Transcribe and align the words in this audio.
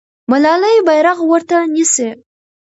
ملالۍ 0.31 0.77
بیرغ 0.87 1.17
ورته 1.31 1.57
نیسي. 1.73 2.09